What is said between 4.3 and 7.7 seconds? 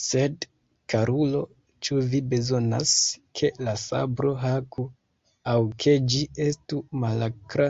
haku, aŭ ke ĝi estu malakra?